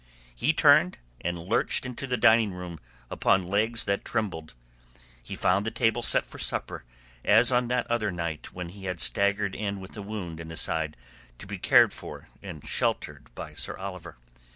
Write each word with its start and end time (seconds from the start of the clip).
He 0.33 0.51
turned, 0.51 0.97
and 1.23 1.37
lurched 1.37 1.85
into 1.85 2.07
the 2.07 2.17
dining 2.17 2.53
room 2.53 2.79
upon 3.11 3.43
legs 3.43 3.85
that 3.85 4.03
trembled. 4.03 4.55
He 5.21 5.35
found 5.35 5.63
the 5.63 5.69
table 5.69 6.01
set 6.01 6.25
for 6.25 6.39
supper 6.39 6.85
as 7.23 7.51
on 7.51 7.67
that 7.67 7.85
other 7.85 8.11
night 8.11 8.51
when 8.51 8.69
he 8.69 8.85
had 8.85 8.99
staggered 8.99 9.53
in 9.53 9.79
with 9.79 9.95
a 9.95 10.01
wound 10.01 10.39
in 10.39 10.49
his 10.49 10.59
side 10.59 10.97
to 11.37 11.45
be 11.45 11.59
cared 11.59 11.93
for 11.93 12.29
and 12.41 12.67
sheltered 12.67 13.27
by 13.35 13.53
Sir 13.53 13.77
Oliver. 13.77 14.17